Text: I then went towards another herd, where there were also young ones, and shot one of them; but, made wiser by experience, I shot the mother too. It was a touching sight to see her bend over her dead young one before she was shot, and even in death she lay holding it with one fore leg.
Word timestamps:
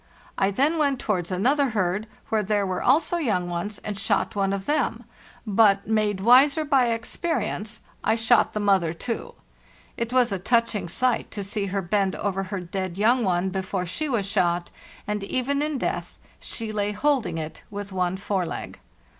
I 0.35 0.49
then 0.49 0.79
went 0.79 0.97
towards 0.99 1.29
another 1.29 1.69
herd, 1.77 2.07
where 2.29 2.41
there 2.41 2.65
were 2.65 2.81
also 2.81 3.17
young 3.17 3.47
ones, 3.47 3.77
and 3.83 3.95
shot 3.99 4.35
one 4.35 4.51
of 4.51 4.65
them; 4.65 5.03
but, 5.45 5.85
made 5.87 6.21
wiser 6.21 6.65
by 6.65 6.87
experience, 6.91 7.81
I 8.03 8.15
shot 8.15 8.53
the 8.53 8.59
mother 8.59 8.95
too. 8.95 9.35
It 9.97 10.11
was 10.11 10.31
a 10.31 10.39
touching 10.39 10.89
sight 10.89 11.29
to 11.29 11.43
see 11.43 11.67
her 11.67 11.83
bend 11.83 12.15
over 12.15 12.41
her 12.45 12.59
dead 12.59 12.97
young 12.97 13.23
one 13.23 13.51
before 13.51 13.85
she 13.85 14.09
was 14.09 14.25
shot, 14.25 14.71
and 15.05 15.23
even 15.23 15.61
in 15.61 15.77
death 15.77 16.17
she 16.39 16.71
lay 16.71 16.93
holding 16.93 17.37
it 17.37 17.61
with 17.69 17.91
one 17.91 18.17
fore 18.17 18.47
leg. 18.47 18.79